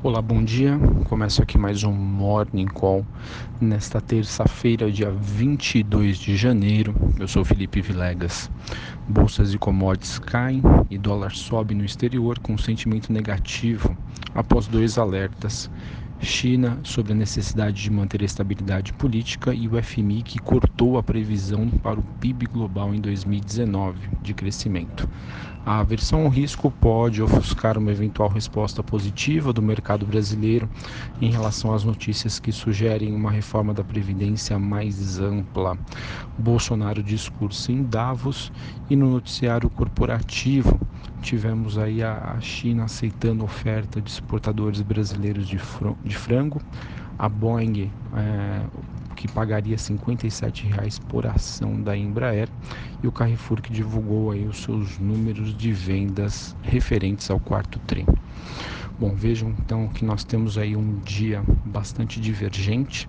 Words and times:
Olá, 0.00 0.22
bom 0.22 0.44
dia. 0.44 0.78
Começo 1.08 1.42
aqui 1.42 1.58
mais 1.58 1.82
um 1.82 1.90
Morning 1.90 2.68
Call 2.68 3.04
nesta 3.60 4.00
terça-feira, 4.00 4.92
dia 4.92 5.10
22 5.10 6.18
de 6.18 6.36
janeiro. 6.36 6.94
Eu 7.18 7.26
sou 7.26 7.44
Felipe 7.44 7.80
Vilegas. 7.80 8.48
Bolsas 9.08 9.52
e 9.52 9.58
commodities 9.58 10.20
caem 10.20 10.62
e 10.88 10.96
dólar 10.96 11.32
sobe 11.32 11.74
no 11.74 11.84
exterior 11.84 12.38
com 12.38 12.56
sentimento 12.56 13.12
negativo 13.12 13.96
após 14.36 14.68
dois 14.68 14.98
alertas 14.98 15.68
China 16.20 16.80
sobre 16.82 17.12
a 17.12 17.14
necessidade 17.14 17.80
de 17.80 17.90
manter 17.90 18.22
a 18.22 18.24
estabilidade 18.24 18.92
política 18.92 19.54
e 19.54 19.68
o 19.68 19.82
FMI 19.82 20.22
que 20.22 20.38
cortou 20.38 20.98
a 20.98 21.02
previsão 21.02 21.70
para 21.70 22.00
o 22.00 22.04
PIB 22.20 22.46
global 22.46 22.94
em 22.94 23.00
2019 23.00 24.08
de 24.20 24.34
crescimento. 24.34 25.08
A 25.64 25.80
aversão 25.80 26.22
ao 26.22 26.28
risco 26.28 26.70
pode 26.70 27.22
ofuscar 27.22 27.76
uma 27.76 27.92
eventual 27.92 28.28
resposta 28.28 28.82
positiva 28.82 29.52
do 29.52 29.62
mercado 29.62 30.06
brasileiro 30.06 30.68
em 31.20 31.30
relação 31.30 31.74
às 31.74 31.84
notícias 31.84 32.40
que 32.40 32.50
sugerem 32.52 33.12
uma 33.14 33.30
reforma 33.30 33.74
da 33.74 33.84
Previdência 33.84 34.58
mais 34.58 35.20
ampla. 35.20 35.78
Bolsonaro 36.36 37.02
discurso 37.02 37.70
em 37.70 37.82
Davos 37.82 38.50
e 38.88 38.96
no 38.96 39.10
noticiário 39.10 39.68
corporativo 39.68 40.80
tivemos 41.22 41.78
aí 41.78 42.02
a 42.02 42.36
China 42.40 42.84
aceitando 42.84 43.44
oferta 43.44 44.00
de 44.00 44.10
exportadores 44.10 44.80
brasileiros 44.80 45.46
de, 45.46 45.58
frango, 46.16 46.60
a 47.18 47.28
Boeing 47.28 47.90
é, 48.16 48.62
que 49.16 49.26
pagaria 49.26 49.76
R$ 49.76 49.82
57,00 49.82 51.00
por 51.08 51.26
ação 51.26 51.80
da 51.80 51.96
Embraer. 51.96 52.48
E 53.02 53.08
o 53.08 53.12
Carrefour 53.12 53.60
que 53.60 53.72
divulgou 53.72 54.30
aí 54.30 54.46
os 54.46 54.58
seus 54.62 54.98
números 54.98 55.56
de 55.56 55.72
vendas 55.72 56.54
referentes 56.62 57.30
ao 57.30 57.40
quarto 57.40 57.78
tri. 57.80 58.06
Bom, 58.98 59.14
vejam 59.14 59.50
então 59.50 59.88
que 59.88 60.04
nós 60.04 60.24
temos 60.24 60.58
aí 60.58 60.74
um 60.74 60.98
dia 61.00 61.42
bastante 61.64 62.20
divergente. 62.20 63.08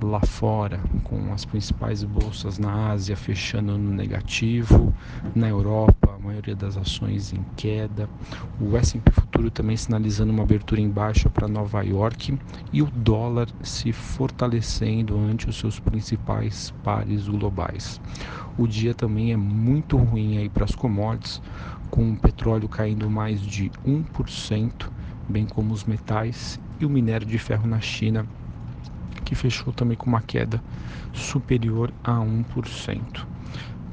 Lá 0.00 0.20
fora, 0.20 0.80
com 1.02 1.32
as 1.32 1.44
principais 1.44 2.04
bolsas 2.04 2.56
na 2.56 2.90
Ásia 2.90 3.16
fechando 3.16 3.76
no 3.76 3.92
negativo, 3.92 4.94
na 5.34 5.48
Europa 5.48 5.97
a 6.18 6.26
maioria 6.26 6.54
das 6.54 6.76
ações 6.76 7.32
em 7.32 7.44
queda, 7.56 8.08
o 8.60 8.76
S&P 8.76 9.10
futuro 9.12 9.50
também 9.50 9.76
sinalizando 9.76 10.32
uma 10.32 10.42
abertura 10.42 10.80
em 10.80 10.88
baixa 10.88 11.30
para 11.30 11.46
Nova 11.46 11.82
York 11.82 12.36
e 12.72 12.82
o 12.82 12.86
dólar 12.86 13.48
se 13.62 13.92
fortalecendo 13.92 15.16
ante 15.16 15.48
os 15.48 15.56
seus 15.56 15.78
principais 15.78 16.74
pares 16.82 17.28
globais. 17.28 18.00
O 18.56 18.66
dia 18.66 18.94
também 18.94 19.32
é 19.32 19.36
muito 19.36 19.96
ruim 19.96 20.38
aí 20.38 20.48
para 20.48 20.64
as 20.64 20.74
commodities, 20.74 21.40
com 21.90 22.10
o 22.10 22.16
petróleo 22.16 22.68
caindo 22.68 23.08
mais 23.08 23.40
de 23.40 23.70
1% 23.86 24.90
bem 25.28 25.46
como 25.46 25.72
os 25.72 25.84
metais 25.84 26.58
e 26.80 26.86
o 26.86 26.90
minério 26.90 27.26
de 27.26 27.38
ferro 27.38 27.66
na 27.68 27.80
China, 27.80 28.26
que 29.24 29.34
fechou 29.34 29.72
também 29.72 29.96
com 29.96 30.06
uma 30.06 30.22
queda 30.22 30.62
superior 31.12 31.92
a 32.02 32.12
1%. 32.12 33.26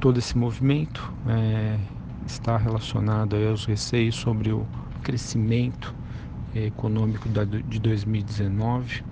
Todo 0.00 0.18
esse 0.18 0.36
movimento 0.36 1.12
é, 1.26 1.78
está 2.26 2.56
relacionado 2.56 3.36
aos 3.36 3.64
receios 3.64 4.14
sobre 4.14 4.52
o 4.52 4.66
crescimento 5.02 5.94
econômico 6.54 7.28
de 7.28 7.78
2019. 7.78 9.02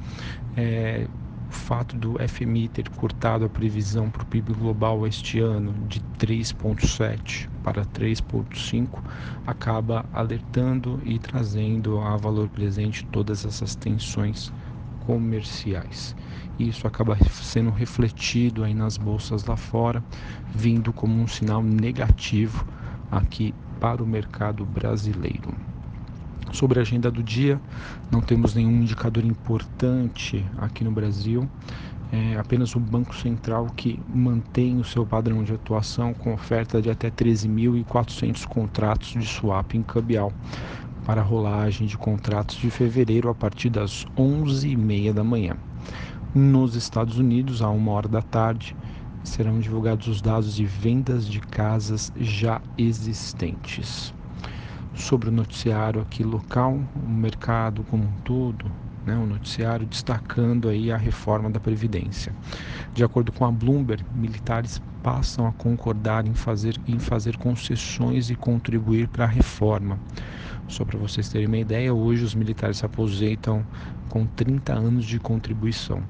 É, 0.57 1.07
o 1.49 1.55
fato 1.55 1.95
do 1.97 2.17
FMI 2.27 2.69
ter 2.69 2.89
cortado 2.89 3.45
a 3.45 3.49
previsão 3.49 4.09
para 4.09 4.23
o 4.23 4.27
PIB 4.27 4.55
global 4.55 5.07
este 5.07 5.39
ano 5.39 5.75
de 5.87 6.01
3,7 6.19 7.49
para 7.63 7.85
3,5 7.85 9.03
acaba 9.47 10.07
alertando 10.15 10.99
e 11.05 11.19
trazendo 11.19 12.01
a 12.01 12.17
valor 12.17 12.49
presente 12.49 13.05
todas 13.07 13.45
essas 13.45 13.75
tensões 13.75 14.51
comerciais. 15.05 16.17
Isso 16.59 16.87
acaba 16.87 17.19
sendo 17.31 17.71
refletido 17.71 18.65
aí 18.65 18.73
nas 18.73 18.97
bolsas 18.97 19.45
lá 19.45 19.57
fora, 19.57 20.03
vindo 20.55 20.93
como 20.93 21.21
um 21.21 21.27
sinal 21.27 21.63
negativo 21.63 22.65
aqui 23.13 23.55
para 23.79 24.03
o 24.03 24.07
mercado 24.07 24.65
brasileiro. 24.65 25.55
Sobre 26.51 26.79
a 26.79 26.83
agenda 26.83 27.11
do 27.11 27.23
dia, 27.23 27.61
não 28.11 28.21
temos 28.21 28.55
nenhum 28.55 28.83
indicador 28.83 29.25
importante 29.25 30.45
aqui 30.59 30.83
no 30.83 30.91
Brasil. 30.91 31.49
É 32.11 32.37
apenas 32.37 32.75
o 32.75 32.81
Banco 32.81 33.15
Central 33.15 33.67
que 33.75 33.99
mantém 34.15 34.79
o 34.79 34.85
seu 34.85 35.07
padrão 35.07 35.43
de 35.43 35.55
atuação 35.55 36.13
com 36.13 36.35
oferta 36.35 36.81
de 36.81 36.91
até 36.91 37.11
13.400 37.11 38.47
contratos 38.47 39.13
de 39.13 39.27
swap 39.27 39.75
em 39.75 39.83
cambial 39.83 40.31
para 41.07 41.23
rolagem 41.23 41.87
de 41.87 41.97
contratos 41.97 42.57
de 42.57 42.71
fevereiro 42.71 43.29
a 43.29 43.35
partir 43.35 43.71
das 43.71 44.07
11h30 44.17 45.13
da 45.13 45.25
manhã. 45.25 45.57
Nos 46.35 46.77
Estados 46.77 47.19
Unidos, 47.19 47.63
a 47.63 47.71
uma 47.71 47.93
hora 47.93 48.09
da 48.09 48.23
tarde, 48.23 48.77
serão 49.25 49.61
divulgados 49.61 50.09
os 50.09 50.21
dados 50.21 50.55
de 50.55 50.65
vendas 50.65 51.27
de 51.27 51.41
casas 51.41 52.13
já 52.17 52.61
existentes 52.77 54.15
sobre 54.95 55.29
o 55.29 55.33
noticiário 55.33 56.01
aqui 56.01 56.23
local, 56.23 56.79
o 56.95 57.09
mercado 57.09 57.83
como 57.85 58.05
um 58.05 58.13
todo, 58.25 58.71
né, 59.07 59.17
o 59.17 59.27
noticiário 59.27 59.87
destacando 59.87 60.69
aí 60.69 60.93
a 60.93 60.97
reforma 60.97 61.51
da 61.51 61.59
Previdência. 61.59 62.33
De 62.93 63.03
acordo 63.03 63.33
com 63.33 63.45
a 63.45 63.51
Bloomberg, 63.51 64.05
militares 64.15 64.81
passam 65.03 65.47
a 65.47 65.53
concordar 65.53 66.27
em 66.27 66.35
fazer, 66.35 66.79
em 66.87 66.99
fazer 66.99 67.37
concessões 67.37 68.31
e 68.31 68.37
contribuir 68.37 69.09
para 69.09 69.25
a 69.25 69.29
reforma. 69.29 69.99
Só 70.69 70.85
para 70.85 70.99
vocês 70.99 71.29
terem 71.29 71.49
uma 71.49 71.59
ideia, 71.59 71.93
hoje 71.93 72.25
os 72.25 72.35
militares 72.35 72.79
se 72.79 72.87
aposentam 72.87 73.67
com 74.09 74.27
30 74.27 74.73
anos 74.73 75.05
de 75.05 75.19
contribuição. 75.19 76.03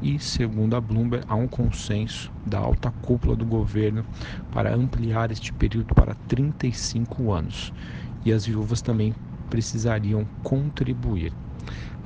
E, 0.00 0.18
segundo 0.18 0.76
a 0.76 0.80
Bloomberg, 0.80 1.24
há 1.28 1.34
um 1.34 1.48
consenso 1.48 2.30
da 2.46 2.58
alta 2.58 2.90
cúpula 3.02 3.34
do 3.34 3.44
governo 3.44 4.04
para 4.52 4.74
ampliar 4.74 5.32
este 5.32 5.52
período 5.52 5.94
para 5.94 6.14
35 6.28 7.32
anos 7.32 7.72
e 8.24 8.32
as 8.32 8.46
viúvas 8.46 8.80
também 8.80 9.14
precisariam 9.50 10.24
contribuir. 10.42 11.32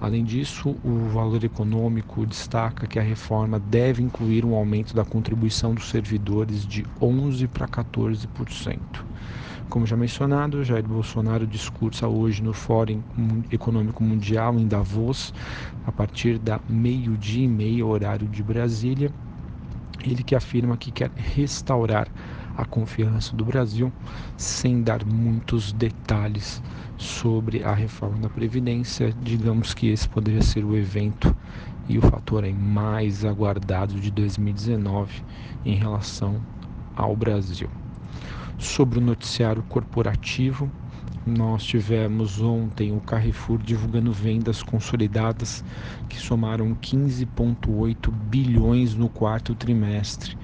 Além 0.00 0.24
disso, 0.24 0.76
o 0.82 1.08
valor 1.10 1.44
econômico 1.44 2.26
destaca 2.26 2.88
que 2.88 2.98
a 2.98 3.02
reforma 3.02 3.60
deve 3.60 4.02
incluir 4.02 4.44
um 4.44 4.54
aumento 4.54 4.96
da 4.96 5.04
contribuição 5.04 5.74
dos 5.74 5.88
servidores 5.90 6.66
de 6.66 6.82
11% 7.00 7.48
para 7.48 7.68
14%. 7.68 8.78
Como 9.72 9.86
já 9.86 9.96
mencionado, 9.96 10.62
Jair 10.62 10.86
Bolsonaro 10.86 11.46
discursa 11.46 12.06
hoje 12.06 12.42
no 12.42 12.52
Fórum 12.52 13.00
Econômico 13.50 14.04
Mundial 14.04 14.58
em 14.58 14.68
Davos, 14.68 15.32
a 15.86 15.90
partir 15.90 16.38
da 16.38 16.60
meio-dia 16.68 17.46
e 17.46 17.48
meia, 17.48 17.86
horário 17.86 18.28
de 18.28 18.42
Brasília. 18.42 19.10
Ele 20.04 20.22
que 20.22 20.34
afirma 20.34 20.76
que 20.76 20.92
quer 20.92 21.10
restaurar 21.16 22.06
a 22.54 22.66
confiança 22.66 23.34
do 23.34 23.46
Brasil, 23.46 23.90
sem 24.36 24.82
dar 24.82 25.06
muitos 25.06 25.72
detalhes 25.72 26.62
sobre 26.98 27.64
a 27.64 27.72
reforma 27.72 28.18
da 28.18 28.28
Previdência. 28.28 29.10
Digamos 29.22 29.72
que 29.72 29.88
esse 29.88 30.06
poderia 30.06 30.42
ser 30.42 30.66
o 30.66 30.76
evento 30.76 31.34
e 31.88 31.96
o 31.96 32.02
fator 32.02 32.44
mais 32.52 33.24
aguardado 33.24 33.98
de 33.98 34.10
2019 34.10 35.22
em 35.64 35.76
relação 35.76 36.42
ao 36.94 37.16
Brasil. 37.16 37.70
Sobre 38.58 38.98
o 38.98 39.02
noticiário 39.02 39.62
corporativo, 39.64 40.72
nós 41.24 41.64
tivemos 41.64 42.40
ontem 42.40 42.92
o 42.92 43.00
Carrefour 43.00 43.62
divulgando 43.62 44.12
vendas 44.12 44.62
consolidadas 44.62 45.64
que 46.08 46.18
somaram 46.18 46.74
15,8 46.74 48.10
bilhões 48.10 48.94
no 48.94 49.08
quarto 49.08 49.54
trimestre, 49.54 50.36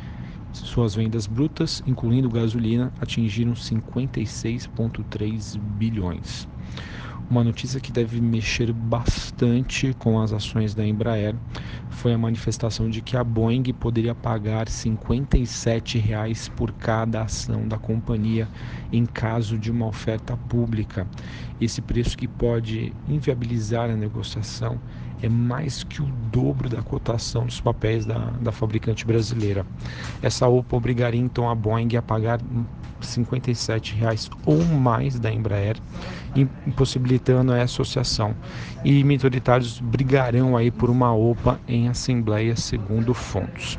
suas 0.53 0.95
vendas 0.95 1.27
brutas, 1.27 1.83
incluindo 1.87 2.31
gasolina, 2.31 2.93
atingiram 3.01 3.53
56,3 3.55 5.59
bilhões. 5.59 6.49
Uma 7.31 7.45
notícia 7.45 7.79
que 7.79 7.93
deve 7.93 8.23
mexer 8.23 8.73
bastante 8.73 9.95
com 9.99 10.19
as 10.19 10.33
ações 10.33 10.75
da 10.75 10.87
Embraer 10.87 11.35
foi 11.91 12.15
a 12.15 12.19
manifestação 12.19 12.89
de 12.89 13.03
que 13.03 13.19
a 13.19 13.23
Boeing 13.23 13.65
poderia 13.75 14.15
pagar 14.15 14.67
57 14.67 15.99
reais 15.99 16.49
por 16.49 16.73
cada 16.73 17.21
ação 17.21 17.69
da 17.69 17.77
companhia 17.77 18.49
em 18.91 19.05
caso 19.05 19.59
de 19.59 19.71
uma 19.71 19.87
oferta 19.87 20.39
pública. 20.39 21.07
Esse 21.61 21.83
preço 21.83 22.17
que 22.17 22.27
pode 22.27 22.95
inviabilizar 23.07 23.91
a 23.91 23.97
negociação 23.97 24.81
é 25.23 25.29
mais 25.29 25.83
que 25.85 26.01
o 26.01 26.07
dobro 26.33 26.69
da 26.69 26.81
cotação 26.81 27.45
dos 27.45 27.61
papéis 27.61 28.07
da, 28.07 28.19
da 28.41 28.53
fabricante 28.53 29.05
brasileira. 29.05 29.67
Essa 30.23 30.49
OPA 30.49 30.77
obrigaria 30.77 31.21
então 31.21 31.51
a 31.51 31.55
Boeing 31.55 31.95
a 31.97 32.01
pagar 32.01 32.41
57 33.01 33.95
reais 33.95 34.31
ou 34.47 34.65
mais 34.65 35.19
da 35.19 35.33
Embraer, 35.33 35.77
impossibilitando 36.67 37.53
a 37.53 37.63
associação. 37.63 38.35
E 38.85 39.03
minoritários 39.05 39.81
brigarão 39.81 40.57
aí 40.57 40.71
por 40.71 40.91
uma 40.91 41.15
OPA 41.15 41.61
em 41.67 41.89
assembleia, 41.89 42.57
segundo 42.57 43.15
fontes. 43.15 43.79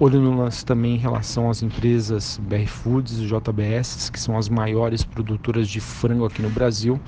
Olho 0.00 0.20
no 0.20 0.36
lance 0.36 0.64
também 0.64 0.96
em 0.96 0.98
relação 0.98 1.48
às 1.48 1.62
empresas 1.62 2.40
BR 2.42 2.66
Foods 2.66 3.18
e 3.18 3.26
JBS, 3.26 4.10
que 4.10 4.18
são 4.18 4.36
as 4.36 4.48
maiores 4.48 5.04
produtoras 5.04 5.68
de 5.68 5.80
frango 5.80 6.24
aqui 6.24 6.42
no 6.42 6.50
Brasil. 6.50 7.00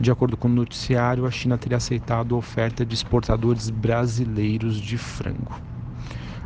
De 0.00 0.10
acordo 0.10 0.36
com 0.36 0.48
o 0.48 0.50
noticiário, 0.50 1.26
a 1.26 1.30
China 1.30 1.56
teria 1.56 1.76
aceitado 1.76 2.34
a 2.34 2.38
oferta 2.38 2.84
de 2.84 2.94
exportadores 2.94 3.70
brasileiros 3.70 4.80
de 4.80 4.98
frango. 4.98 5.60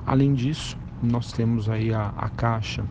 Além 0.07 0.35
disso, 0.35 0.77
nós 1.03 1.33
temos 1.33 1.69
aí 1.69 1.95
a, 1.95 2.13
a 2.17 2.29
Caixa 2.29 2.85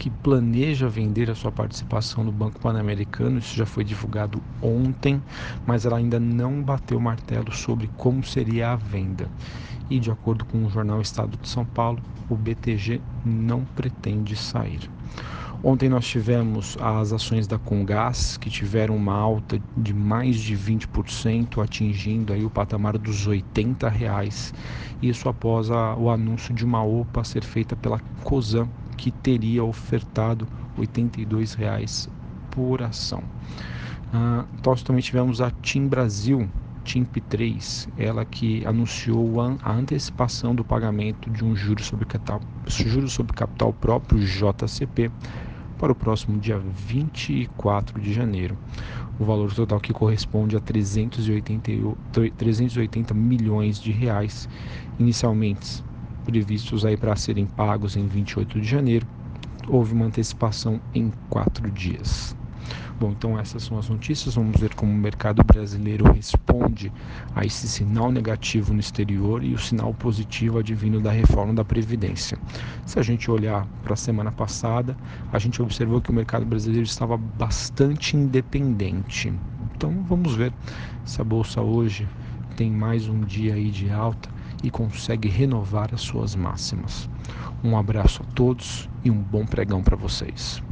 que 0.00 0.08
planeja 0.08 0.88
vender 0.88 1.30
a 1.30 1.34
sua 1.34 1.52
participação 1.52 2.24
no 2.24 2.32
Banco 2.32 2.58
Pan-Americano. 2.58 3.38
Isso 3.38 3.54
já 3.54 3.66
foi 3.66 3.84
divulgado 3.84 4.42
ontem, 4.62 5.22
mas 5.66 5.84
ela 5.84 5.98
ainda 5.98 6.18
não 6.18 6.62
bateu 6.62 6.96
o 6.96 7.00
martelo 7.02 7.52
sobre 7.52 7.86
como 7.98 8.24
seria 8.24 8.72
a 8.72 8.76
venda. 8.76 9.28
E 9.90 10.00
de 10.00 10.10
acordo 10.10 10.46
com 10.46 10.64
o 10.64 10.70
jornal 10.70 11.02
Estado 11.02 11.36
de 11.36 11.46
São 11.46 11.66
Paulo, 11.66 12.02
o 12.30 12.34
BTG 12.34 12.98
não 13.26 13.62
pretende 13.76 14.34
sair. 14.36 14.90
Ontem 15.62 15.90
nós 15.90 16.06
tivemos 16.06 16.78
as 16.80 17.12
ações 17.12 17.46
da 17.46 17.58
Congás 17.58 18.38
que 18.38 18.48
tiveram 18.48 18.96
uma 18.96 19.12
alta 19.12 19.60
de 19.76 19.92
mais 19.92 20.36
de 20.36 20.56
20%, 20.56 21.62
atingindo 21.62 22.32
aí 22.32 22.42
o 22.42 22.48
patamar 22.48 22.96
dos 22.96 23.26
80 23.26 23.86
reais. 23.90 24.54
Isso 25.02 25.28
após 25.28 25.70
a, 25.70 25.94
o 25.94 26.08
anúncio 26.08 26.54
de 26.54 26.64
uma 26.64 26.82
OPA 26.82 27.22
ser 27.22 27.44
feita 27.44 27.76
pela 27.76 28.00
Cosan, 28.24 28.70
que 29.00 29.10
teria 29.10 29.64
ofertado 29.64 30.46
R$ 30.76 30.86
82,00 30.86 32.10
por 32.50 32.82
ação. 32.82 33.22
Ah, 34.12 34.44
nós 34.64 34.82
também 34.82 35.00
tivemos 35.00 35.40
a 35.40 35.50
TIM 35.50 35.88
Brasil, 35.88 36.46
TIMP3, 36.84 37.88
ela 37.96 38.26
que 38.26 38.62
anunciou 38.66 39.40
a 39.40 39.72
antecipação 39.72 40.54
do 40.54 40.62
pagamento 40.62 41.30
de 41.30 41.42
um 41.42 41.56
juro 41.56 41.82
sobre 41.82 42.04
capital, 42.04 42.42
juro 42.66 43.08
sobre 43.08 43.32
capital 43.32 43.72
próprio 43.72 44.20
JCP 44.20 45.10
para 45.78 45.92
o 45.92 45.94
próximo 45.94 46.38
dia 46.38 46.58
24 46.58 47.98
de 47.98 48.12
janeiro. 48.12 48.58
O 49.18 49.24
valor 49.24 49.54
total 49.54 49.80
que 49.80 49.94
corresponde 49.94 50.58
a 50.58 50.60
380, 50.60 51.70
380 52.36 53.14
milhões 53.14 53.80
de 53.80 53.92
reais, 53.92 54.46
inicialmente 54.98 55.82
previstos 56.30 56.84
aí 56.84 56.96
para 56.96 57.16
serem 57.16 57.44
pagos 57.44 57.96
em 57.96 58.06
28 58.06 58.60
de 58.60 58.68
janeiro, 58.68 59.04
houve 59.66 59.92
uma 59.92 60.06
antecipação 60.06 60.80
em 60.94 61.12
quatro 61.28 61.68
dias. 61.72 62.36
Bom, 63.00 63.10
então 63.10 63.36
essas 63.36 63.64
são 63.64 63.78
as 63.78 63.88
notícias. 63.88 64.36
Vamos 64.36 64.60
ver 64.60 64.74
como 64.74 64.92
o 64.92 64.96
mercado 64.96 65.42
brasileiro 65.42 66.12
responde 66.12 66.92
a 67.34 67.44
esse 67.44 67.66
sinal 67.66 68.12
negativo 68.12 68.72
no 68.72 68.78
exterior 68.78 69.42
e 69.42 69.54
o 69.54 69.58
sinal 69.58 69.92
positivo 69.92 70.58
advindo 70.58 71.00
da 71.00 71.10
reforma 71.10 71.52
da 71.52 71.64
Previdência. 71.64 72.38
Se 72.86 73.00
a 73.00 73.02
gente 73.02 73.28
olhar 73.28 73.66
para 73.82 73.94
a 73.94 73.96
semana 73.96 74.30
passada, 74.30 74.96
a 75.32 75.38
gente 75.38 75.60
observou 75.60 76.00
que 76.00 76.10
o 76.10 76.14
mercado 76.14 76.46
brasileiro 76.46 76.84
estava 76.84 77.16
bastante 77.16 78.16
independente. 78.16 79.32
Então 79.74 80.04
vamos 80.06 80.36
ver 80.36 80.52
se 81.04 81.20
a 81.20 81.24
bolsa 81.24 81.60
hoje 81.60 82.06
tem 82.54 82.70
mais 82.70 83.08
um 83.08 83.20
dia 83.20 83.54
aí 83.54 83.70
de 83.70 83.90
alta 83.90 84.39
e 84.62 84.70
consegue 84.70 85.28
renovar 85.28 85.90
as 85.92 86.00
suas 86.00 86.34
máximas. 86.34 87.08
Um 87.62 87.76
abraço 87.76 88.22
a 88.22 88.34
todos 88.34 88.88
e 89.04 89.10
um 89.10 89.18
bom 89.18 89.44
pregão 89.44 89.82
para 89.82 89.96
vocês. 89.96 90.62